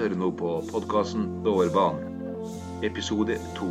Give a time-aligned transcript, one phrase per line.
[0.00, 2.22] Hører nå på podkasten Dårbanen,
[2.88, 3.66] episode to.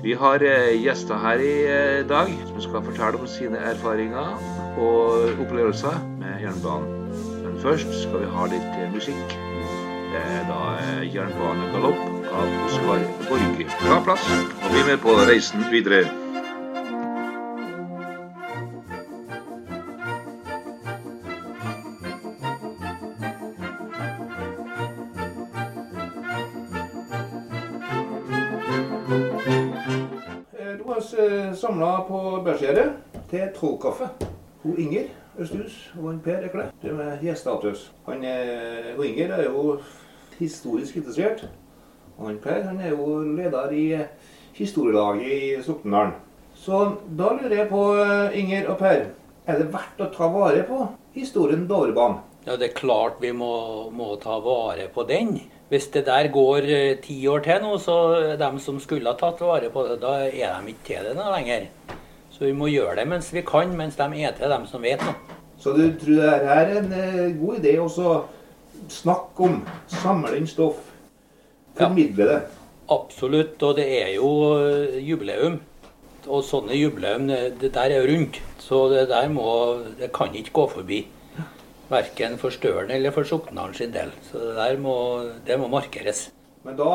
[0.00, 4.40] Vi har eh, gjester her i eh, dag som skal fortelle om sine erfaringer
[4.80, 7.04] og opplevelser med jernbanen.
[7.44, 9.38] Men først skal vi ha litt eh, musikk.
[10.14, 10.60] Det er da
[11.04, 13.68] Jernbanegalopp av Oskar Borge.
[13.82, 16.06] Ta plass og bli med på reisen videre.
[31.66, 34.06] Samla på Bergsgjerdet til trollkaffe.
[34.62, 36.68] Hun Inger Østhus og han Per Ekle.
[36.82, 37.88] Det er gjestestatus.
[38.06, 39.80] Han er, Inger er jo
[40.38, 41.42] historisk interessert.
[42.18, 43.86] Og han Per han er jo leder i
[44.54, 46.14] historielaget i Soknedalen.
[46.54, 46.84] Så
[47.18, 47.82] da lurer jeg på,
[48.34, 49.02] Inger og Per,
[49.46, 50.84] er det verdt å ta vare på
[51.18, 52.22] historien Dovrebanen?
[52.46, 55.40] Ja, Det er klart vi må, må ta vare på den.
[55.68, 57.96] Hvis det der går eh, ti år til nå, så
[58.38, 61.32] de som skulle ha tatt vare på det, da er de ikke til det noe
[61.34, 61.66] lenger.
[62.30, 65.02] Så vi må gjøre det mens vi kan, mens de er til, dem som vet
[65.02, 65.38] noe.
[65.58, 67.88] Så du tror det er en eh, god idé å
[68.92, 69.58] snakke om,
[69.90, 70.78] samle inn stoff,
[71.74, 72.38] formidle det?
[72.92, 73.58] Absolutt.
[73.66, 75.58] Og det er jo eh, jubileum.
[76.26, 78.38] Og sånne jubileum, det der er rundt.
[78.62, 81.02] Så det der må Det kan ikke gå forbi.
[81.90, 84.10] Verken for Stølen eller for Soknaren sin del.
[84.26, 84.96] Så det der må,
[85.46, 86.30] det må markeres.
[86.66, 86.88] Men da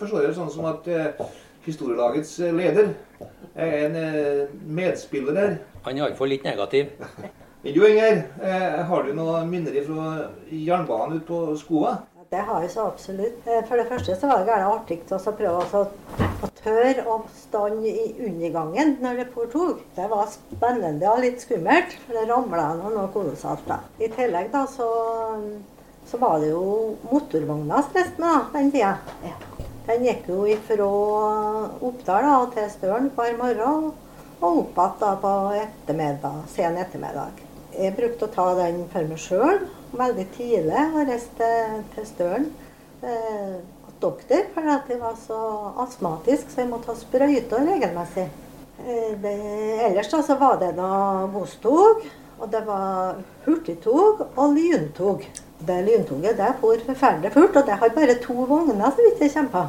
[0.00, 1.26] forstår jeg det sånn som at eh,
[1.66, 2.94] historielagets eh, leder
[3.58, 5.58] er en eh, medspiller der.
[5.84, 6.94] Han er iallfall litt negativ.
[7.64, 10.12] Men du Inger, eh, har du noen minner fra
[10.54, 11.96] jernbanen ute på Skoa?
[12.30, 13.44] Det har jeg så absolutt.
[13.48, 15.84] Eh, For det første så var det gjerne artig å så prøve å,
[16.58, 19.82] å tørre å stande i undergangen når det for tog.
[19.96, 23.80] Det var spennende og litt skummelt, for det ramla noe kolossalt da.
[23.98, 24.88] I tillegg da så,
[26.08, 28.96] så var det jo motorvogna stress med da, den tida.
[29.24, 29.36] Ja.
[29.88, 30.86] Den gikk jo ifra
[31.80, 33.92] Oppdal da, til Støren hver morgen,
[34.38, 37.40] og opp igjen på ettermiddag, sen ettermiddag.
[37.78, 39.64] Jeg brukte å ta den for meg sjøl
[39.96, 42.48] veldig tidlig og reiste til, til Støren
[43.06, 43.58] eh,
[44.00, 45.40] doktor for jeg var så
[45.84, 48.28] astmatisk, så jeg måtte ha sprøyter regelmessig.
[48.84, 49.34] Eh, det,
[49.88, 50.90] ellers da så var det da
[51.34, 52.06] godstog,
[52.38, 55.26] og det var hurtigtog og lyntog.
[55.58, 59.48] Det lyntoget det for forferdelig fort, og det har bare to vogner, så vidt jeg
[59.52, 59.66] på.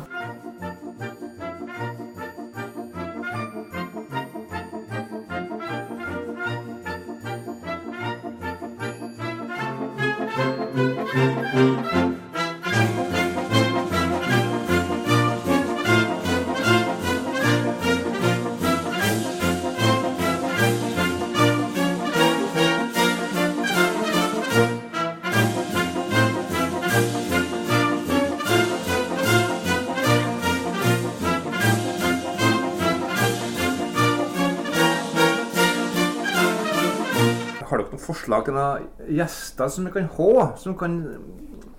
[38.10, 41.00] Forslag til noen gjester som vi kan ha, som kan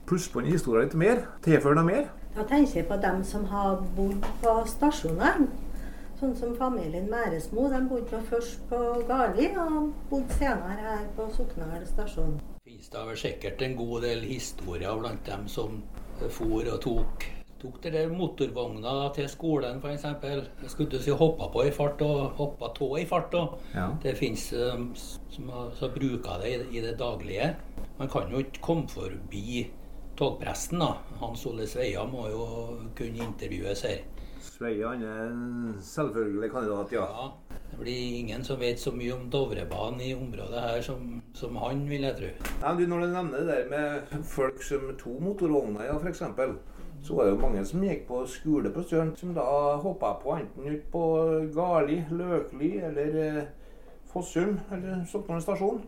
[0.08, 1.24] plusse på den historien litt mer?
[1.44, 2.08] Tilføre noe mer?
[2.36, 5.48] Da tenker jeg på dem som har bodd på stasjonene.
[6.20, 7.64] Sånn som familien Mæresmo.
[7.72, 12.36] De bodde først på Garli og bodde senere her på Soknahall stasjon.
[12.64, 15.80] finnes det vel sikkert en god del historier blant dem som
[16.28, 17.24] for og tok
[17.60, 20.06] tok det der motorvogna til skolen f.eks.
[20.72, 23.34] Skulle du si hoppa på i fart og hoppa tå i fart.
[23.34, 23.88] Og Ja.
[24.02, 27.54] Det fins um, som, som bruker det i, i det daglige.
[27.98, 29.66] Man kan jo ikke komme forbi
[30.16, 30.78] togpresten.
[30.80, 30.94] da.
[31.20, 32.46] Hans Ole Sveia må jo
[32.96, 34.02] kunne intervjues her.
[34.40, 37.04] Sveia han er en selvfølgelig kandidat, ja.
[37.04, 41.56] Ja, Det blir ingen som vet så mye om Dovrebanen i området her som, som
[41.56, 42.30] han, vil jeg tro.
[42.62, 46.22] Nei, du, Når du nevner det der med folk som to motorvogner, ja, f.eks.,
[47.02, 49.46] så var det jo mange som gikk på skole på Støren, som da
[49.80, 51.04] hoppa på enten ut på
[51.54, 53.42] Garli, Løkli eller eh,
[54.10, 55.82] Fossum eller Soknedal stasjon.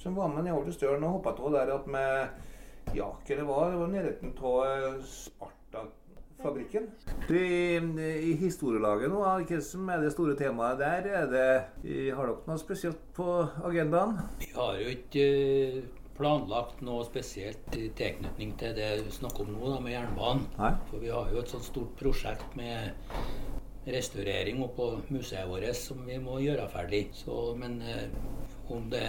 [0.00, 2.46] Som var med nedover til Støren og hoppa av der at med
[2.96, 3.70] Ja, hva det var?
[3.70, 6.88] Det var nærheten av Sparta-fabrikken.
[7.28, 7.76] Du, I,
[8.32, 11.06] I historielaget nå, hva som er det store temaet der?
[11.20, 11.46] Er det,
[12.16, 13.28] har dere noe spesielt på
[13.68, 14.16] agendaen?
[14.40, 19.54] Vi har jo ikke eh, planlagt noe spesielt i tilknytning til det vi snakker om
[19.56, 20.46] nå, da, med jernbanen.
[20.58, 20.74] Nei.
[20.90, 22.92] For vi har jo et sånt stort prosjekt med
[23.90, 27.06] restaurering oppå museet vårt som vi må gjøre ferdig.
[27.16, 28.08] Så, men eh,
[28.70, 29.06] om det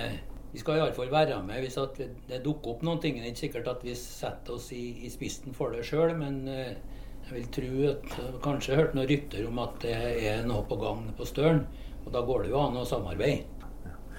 [0.52, 1.96] Vi skal iallfall være med hvis at
[2.28, 3.16] det dukker opp noen ting.
[3.16, 6.42] Det er ikke sikkert at vi setter oss i, i spissen for det sjøl, men
[6.52, 6.74] eh,
[7.22, 9.96] jeg vil tro at kanskje Kanskje hørt noen rykter om at det
[10.28, 11.64] er noe på gang på Støren.
[12.04, 13.61] Og da går det jo an å samarbeide.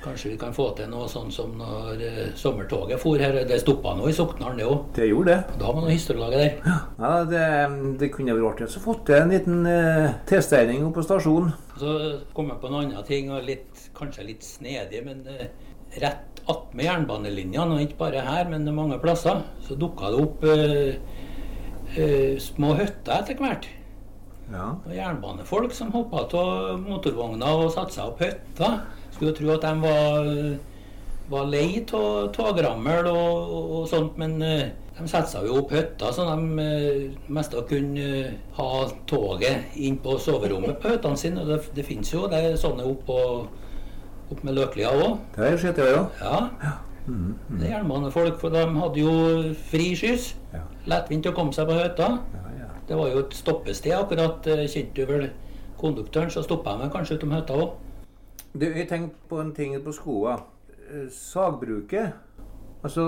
[0.02, 3.36] Kanskje vi kan få til noe sånn som når eh, sommertoget for her.
[3.46, 4.88] Det stoppa nå i Soknaren, det òg.
[4.96, 5.58] Det gjorde det.
[5.60, 6.78] Da var noe historielaget der.
[6.98, 7.44] Ja, det,
[8.00, 11.54] det kunne vært artig å få til en liten eh, tilstelning oppe på stasjonen.
[11.78, 11.94] Så
[12.34, 15.52] kom jeg på en annen ting, og litt, kanskje litt snedig, men eh,
[16.02, 21.22] rett attmed jernbanelinjene, og ikke bare her, men mange plasser, så dukka det opp eh,
[21.94, 23.70] eh, små hytter etter hvert.
[24.52, 24.68] Ja.
[24.76, 28.70] Og jernbanefolk som hoppa av motorvogna og satte seg opp hytta.
[29.14, 30.30] Skulle tro at de var,
[31.32, 35.72] var lei av togrammel og, og, og sånt, men eh, de satte seg jo opp
[35.72, 38.70] hytta, så de eh, mest kunne eh, ha
[39.08, 41.42] toget inn på soverommet på hyttene sine.
[41.42, 43.48] Og det, det fins jo det er sånne opp, og,
[44.32, 45.18] opp med Løklia òg.
[45.36, 46.20] Det har skjedd, det òg.
[46.20, 46.76] Ja.
[47.02, 49.16] Det er jernbanefolk, for de hadde jo
[49.72, 50.34] fri skyss.
[50.52, 50.62] Ja.
[50.92, 52.14] Lettvint å komme seg på hytta.
[52.20, 52.41] Ja, ja.
[52.92, 54.46] Det var jo et stoppested akkurat.
[54.52, 55.30] eh, Kjente du vel
[55.80, 57.70] konduktøren, så stoppa jeg meg kanskje utom hytta òg.
[58.52, 60.34] Du, jeg tenkte på en ting på skoa.
[60.90, 62.12] Eh, Sagbruket,
[62.84, 63.06] altså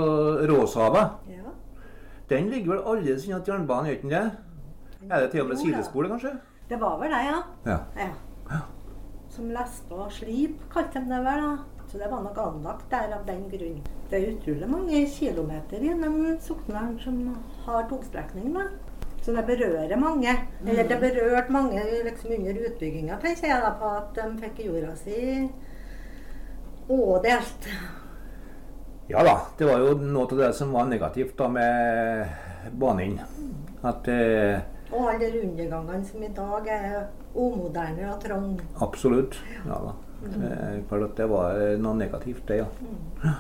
[0.49, 1.53] råsava, Ja.
[2.31, 4.31] den ligger vel alle sine til jernbanen, gjør den det?
[5.11, 6.33] Er det til og med sidespor, kanskje?
[6.71, 7.43] Det var vel det, ja.
[7.67, 7.79] Ja.
[8.51, 8.61] ja.
[9.29, 11.43] Som leste og slip, kalte de det vel.
[11.45, 11.57] da.
[11.89, 13.83] Så det var nok anlagt der av den grunn.
[14.11, 17.37] Det er utrolig mange kilometer gjennom Soknaren som
[17.67, 18.55] har togstrekning.
[18.55, 18.65] da.
[19.25, 20.35] Så det berører mange.
[20.67, 24.91] Eller det berørte mange liksom under utbygginga, tenker jeg da på at de fikk jorda
[25.01, 25.49] si
[26.93, 27.69] ådelt.
[29.09, 32.29] Ja da, det var jo noe av det som var negativt da med
[32.81, 33.19] banen.
[33.85, 34.61] At eh,
[34.93, 36.95] Og alle de undergangene som i dag er
[37.35, 38.61] omoderne og trang.
[38.81, 39.41] absolutt.
[39.67, 39.95] Ja da.
[40.25, 43.35] Eh, klart at det var eh, noe negativt, det, ja.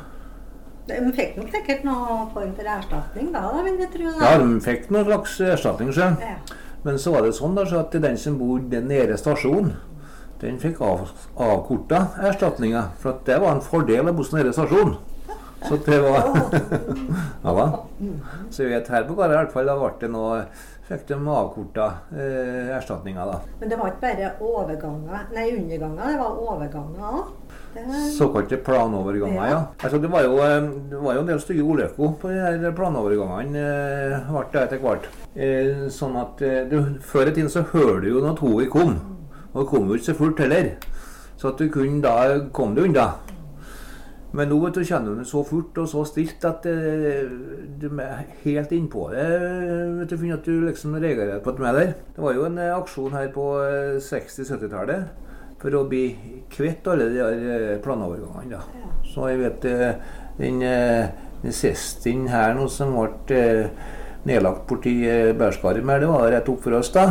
[0.85, 4.11] De fikk nok sikkert noen form for erstatning da, da vil jeg tro.
[4.19, 4.35] da.
[4.35, 6.11] Ja, de fikk noen slags erstatning, sjø.
[6.21, 6.37] Ja.
[6.85, 9.73] Men så var det sånn da, så at den som bodde nede stasjonen,
[10.43, 11.09] den fikk av,
[11.41, 12.91] avkorta erstatninga.
[13.01, 14.99] For at det var en fordel å bo nede stasjonen.
[15.65, 16.27] Så det var
[17.47, 17.67] Ja da.
[18.53, 20.43] Så jeg vet her på Garra i hvert fall, da ble det noe
[20.85, 23.39] Fikk de avkorta eh, erstatninga, da.
[23.57, 27.31] Men det var ikke bare overganger, nei underganger, det var overganger òg.
[28.19, 29.61] Såkalte planoverganger, ja.
[29.82, 32.75] Altså, det, var jo, eh, det var jo en del stygge ulykker på de her
[32.76, 35.09] planovergangene eh, ble det etter hvert.
[35.35, 38.97] Eh, sånn at du, Før i tiden så hørte du jo når toget kom.
[39.53, 40.75] Og det kom jo ikke så fullt heller.
[41.37, 42.17] Så at du kunne da
[42.55, 43.11] kom du unna.
[44.35, 48.25] Men nå vet du, kjenner du det så fort og så stilt at du er
[48.43, 49.27] helt innpå det.
[50.00, 51.93] vet du, finner at du liksom reagerer på at du er der.
[52.17, 55.34] Det var jo en aksjon her på eh, 60-70-tallet
[55.65, 56.03] for å bli
[56.53, 58.59] kvitt alle de der eh, planovergangene.
[58.59, 58.91] da.
[59.09, 59.95] Så jeg vet eh,
[60.37, 61.09] den, eh,
[61.43, 62.93] den siste inn her nå som
[63.27, 63.71] ble
[64.29, 64.93] nedlagt borti
[65.37, 67.07] Bærskaret mer, det var rett opp for oss da.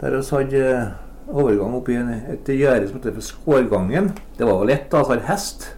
[0.00, 0.92] Der vi hadde
[1.28, 4.12] overgang oppi en- et gjerde som heter for Skårgangen.
[4.36, 5.70] Det var jo lett da, ha hest.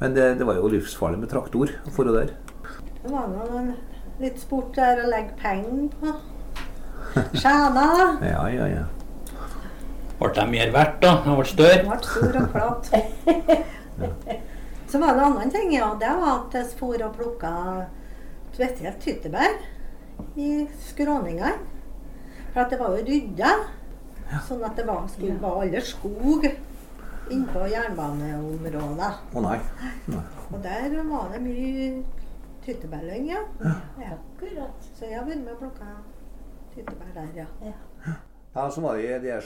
[0.00, 2.30] Men det, det var jo livsfarlig med traktor for det der.
[3.02, 3.74] Det var nå
[4.20, 6.14] litt sport der å legge penger på.
[7.34, 7.86] Skjæna.
[8.32, 8.84] Ja, ja, ja.
[10.24, 11.10] Ble de mer verdt, da?
[11.20, 11.82] De ble større?
[11.82, 12.86] Den ble stor og flat.
[14.88, 15.90] Så var det en annen ting, ja.
[16.00, 17.52] Det var at jeg for og plukka
[18.54, 19.58] spesielt tyttebær
[20.40, 20.50] i
[20.88, 21.52] skråningene.
[22.54, 23.52] For at det var jo rydda.
[24.48, 26.46] Sånn at det var, skulle være alle skog
[27.34, 29.12] innpå jernbaneområdet.
[29.34, 29.58] Å nei.
[30.08, 30.24] nei.
[30.48, 31.88] Og der var det mye
[32.64, 33.42] tyttebærlyng, ja.
[33.60, 34.14] ja.
[34.16, 34.88] Akkurat.
[34.94, 35.90] Så jeg har vært med og plukka
[36.74, 37.50] tyttebær der, ja.
[37.66, 37.76] Ja,
[38.54, 39.40] så var det de der,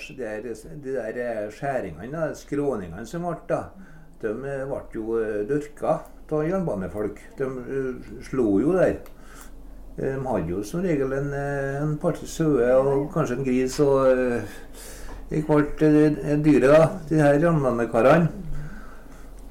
[0.45, 3.63] de der, de der skjæringene, skråningene som ble da.
[4.21, 7.23] De eh, ble jo eh, dyrka av jernbanefolk.
[7.39, 8.99] De eh, slo jo der.
[9.97, 14.13] De hadde jo som regel en, eh, en par sauer og kanskje en gris og
[14.13, 16.85] eh, alt eh, dyret, da.
[17.09, 18.29] De her jernbanekarene.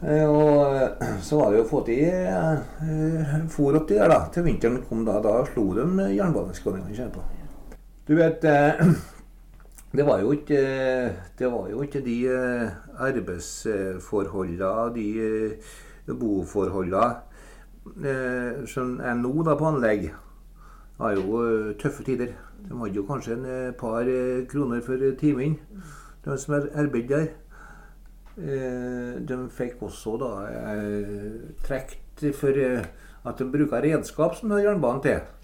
[0.06, 4.14] Eh, Og eh, så var det jo å få til eh, fôr opp de der,
[4.14, 4.22] da.
[4.30, 6.94] Til vinteren kom da, da slo de jernbaneskråningene.
[6.94, 7.26] kjenner.
[8.06, 8.86] Du vet eh,
[9.96, 10.60] det var jo ikke,
[11.40, 17.16] var jo ikke de eh, arbeidsforholdene, de eh, boforholdene
[18.04, 20.10] eh, som er nå da på anlegg.
[20.12, 21.40] Det var jo
[21.80, 22.34] tøffe tider.
[22.68, 24.04] De hadde jo kanskje en par
[24.52, 25.56] kroner for timen,
[26.26, 27.28] de som arbeidet der.
[29.24, 30.32] De fikk også da
[31.64, 35.37] trukket for at de bruker redskap som de har jernbanen til.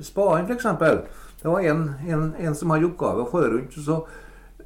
[0.00, 0.66] Spaden f.eks.
[1.42, 3.74] Det var en, en, en som hadde oppgave å få rundt.
[3.76, 3.98] Så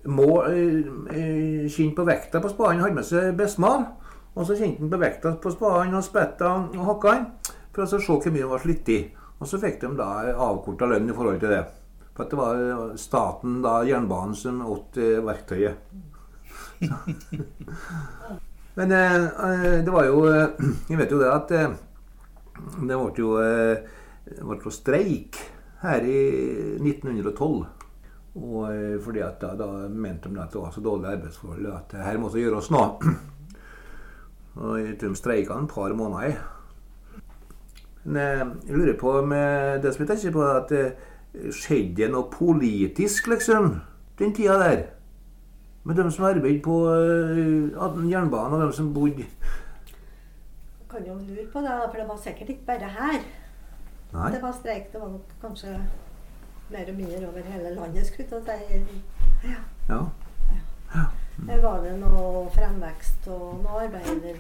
[0.07, 2.83] må eh, eh, kjenne på vekta på spaden.
[2.85, 3.89] Hadde med seg besmal.
[4.37, 7.17] Og så kjente han på vekta på spaden og spetta og hakka.
[7.75, 9.01] For å se hvor mye han var slitt i.
[9.37, 11.65] Og så fikk de da avkorta lønn i forhold til det.
[12.17, 15.77] For det var staten, da jernbanen, som åt eh, verktøyet.
[18.77, 20.21] Men eh, det var jo
[20.89, 21.77] Vi vet jo det at eh,
[22.57, 23.77] det ble jo, eh,
[24.27, 25.39] det var streik
[25.83, 26.21] her i
[26.83, 27.67] 1912.
[28.37, 31.97] Og eh, fordi at da, da mente de at det var så dårlige arbeidsforhold at
[32.05, 33.15] her må det gjøres noe.
[34.57, 36.37] Og de streika en par måneder.
[38.05, 42.31] Men eh, jeg lurer på med det som jeg tenker på, at det skjedde noe
[42.33, 43.81] politisk, liksom,
[44.19, 44.85] den tida der.
[45.87, 49.27] Med dem som arbeidet på eh, jernbanen, og dem som bodde
[50.91, 53.21] Kan jo lure på det, for det var sikkert ikke bare her.
[54.17, 54.33] Nei.
[54.33, 54.93] Det var streik.
[54.93, 55.77] Det var nok kanskje
[56.71, 59.03] mer og mindre over hele landet, skulle jeg si.
[59.45, 59.61] Ja.
[59.89, 60.03] ja.
[60.49, 60.61] Ja.
[60.95, 61.05] Ja.
[61.51, 64.39] Her var det noe fremvekst og noe arbeider.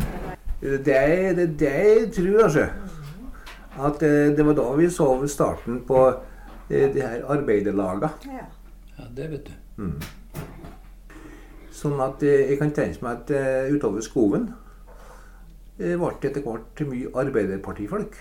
[0.61, 2.68] Det er det, det jeg tror, altså.
[3.76, 6.00] At eh, det var da vi så starten på
[6.71, 8.09] eh, de her arbeiderlaga.
[8.25, 8.47] Ja.
[8.97, 9.90] Ja, det vet du.
[11.76, 14.49] Sånn at eh, jeg kan tenke meg at utover skogen
[15.76, 18.16] ble det etter hvert mye arbeiderpartifolk.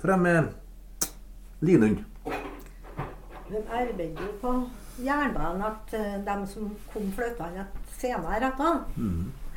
[0.00, 0.44] Fra med
[1.60, 1.98] Linund.
[3.50, 4.52] De arbeider jo på
[5.04, 5.94] jernbanen at
[6.26, 7.64] de som kom flyttende
[7.98, 8.84] senere etter.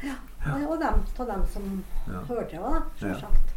[0.03, 0.15] Ja.
[0.67, 2.19] Og dem av dem som Ja.
[2.49, 2.73] til òg.
[2.73, 2.81] Ja.
[2.99, 3.53] Selvsagt.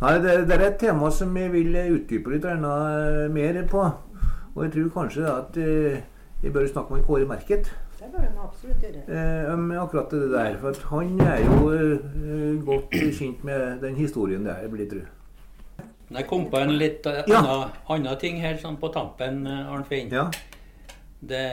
[0.00, 3.80] Nei, det, det er et tema som jeg vil utdype litt eh, mer på.
[4.54, 6.02] Og jeg tror kanskje at eh,
[6.42, 9.02] jeg bør snakke med Kåre Merket Det bør han absolutt gjøre.
[9.08, 10.58] eh, om akkurat det der.
[10.60, 15.06] For at han er jo eh, godt kjent med den historien der, blir jeg tro.
[16.08, 17.70] Jeg kom på en litt eh, Ja.
[17.88, 20.12] annen, ting her sånn på tampen, eh, Arnfinn.
[20.12, 20.28] Ja.
[21.20, 21.44] Det,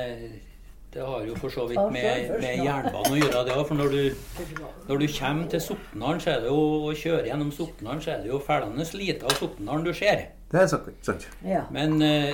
[0.93, 2.67] det har jo for så vidt med, med ja.
[2.69, 3.43] jernbanen å gjøre.
[3.50, 4.03] det For når du,
[4.89, 8.24] når du kommer til Soknaren så er det jo, og kjører gjennom Soknaren, så er
[8.24, 10.29] det jo fællende lite av Soknaren du ser.
[10.51, 10.88] Det er sant.
[11.03, 11.27] sant.
[11.43, 11.65] Ja.
[11.74, 12.31] Men uh,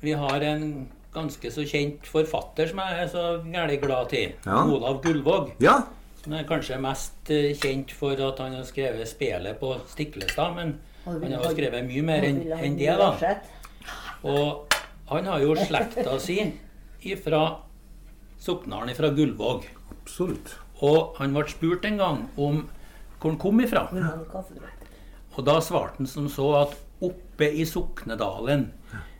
[0.00, 4.36] vi har en ganske så kjent forfatter som jeg er så gærent glad til.
[4.46, 4.62] Ja.
[4.64, 5.56] Olav Gullvåg.
[5.60, 5.80] Ja.
[6.22, 10.54] Som er kanskje mest kjent for at han har skrevet 'Spelet på Stiklestad'.
[10.54, 13.34] Men han har jo skrevet mye mer enn en det, da.
[14.28, 14.74] Og
[15.08, 16.40] han har jo slekta si
[17.08, 17.42] ifra
[18.38, 19.64] Soknaren fra Gullvåg.
[19.94, 20.54] Absolutt.
[20.84, 22.64] Og han ble spurt en gang om
[23.18, 23.86] hvor han kom ifra.
[25.34, 28.68] Og da svarte han som så at oppe i Soknedalen,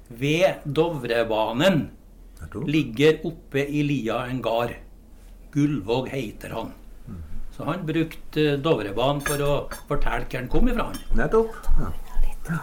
[0.09, 1.89] ved Dovrebanen,
[2.67, 4.73] ligger oppe i lia en gard.
[5.53, 6.73] Gullvåg heter han.
[7.59, 9.55] Så han brukte eh, Dovrebanen for å
[9.89, 10.85] fortelle hvor han kom ifra.
[10.93, 10.99] han.
[11.19, 11.57] Nettopp.
[11.81, 11.89] Ja.
[12.47, 12.59] Ja.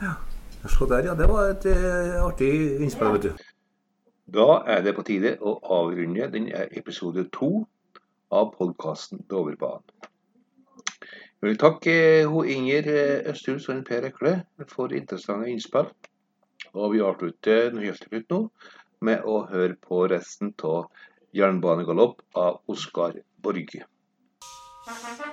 [0.00, 0.14] ja.
[0.66, 1.14] Se der, ja.
[1.14, 2.48] Det var et eh, artig
[2.82, 3.44] innspill, vet du.
[4.34, 7.50] Da er det på tide å avrunde denne episode to
[8.34, 9.86] av podkasten Dovrebanen.
[11.40, 11.94] Jeg vil takke
[12.32, 14.34] ho Inger eh, Østhus og Per Ekle
[14.74, 15.92] for interessante innspill.
[16.74, 18.42] Og vi avslutter nyhetsnytt nå
[19.06, 20.90] med å høre på resten av
[21.38, 23.86] 'Jernbanegalopp' av Oskar Borge.
[24.86, 25.29] Thank